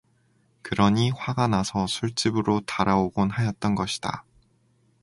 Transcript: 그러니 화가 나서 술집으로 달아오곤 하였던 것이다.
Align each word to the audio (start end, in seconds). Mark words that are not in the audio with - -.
그러니 0.63 1.11
화가 1.11 1.47
나서 1.47 1.85
술집으로 1.85 2.61
달아오곤 2.65 3.29
하였던 3.29 3.75
것이다. 3.75 4.25